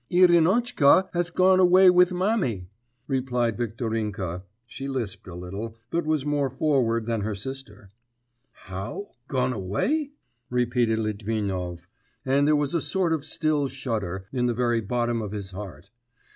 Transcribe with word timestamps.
'Irinotchka 0.09 1.09
has 1.13 1.29
gone 1.29 1.59
away 1.59 1.87
with 1.91 2.11
mammy,' 2.11 2.67
replied 3.05 3.55
Viktorinka; 3.55 4.41
she 4.65 4.87
lisped 4.87 5.27
a 5.27 5.35
little, 5.35 5.77
but 5.91 6.07
was 6.07 6.25
more 6.25 6.49
forward 6.49 7.05
than 7.05 7.21
her 7.21 7.35
sister. 7.35 7.91
'How... 8.51 9.09
gone 9.27 9.53
away?' 9.53 10.09
repeated 10.49 10.97
Litvinov, 10.97 11.85
and 12.25 12.47
there 12.47 12.55
was 12.55 12.73
a 12.73 12.81
sort 12.81 13.13
of 13.13 13.23
still 13.23 13.67
shudder 13.67 14.25
in 14.33 14.47
the 14.47 14.55
very 14.55 14.81
bottom 14.81 15.21
of 15.21 15.33
his 15.33 15.51
heart. 15.51 15.91